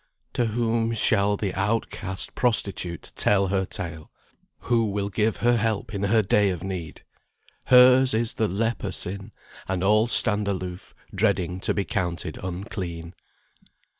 [0.33, 4.09] To whom shall the outcast prostitute tell her tale?
[4.61, 7.03] Who will give her help in her day of need?
[7.65, 9.31] Hers is the leper sin,
[9.67, 13.13] and all stand aloof dreading to be counted unclean.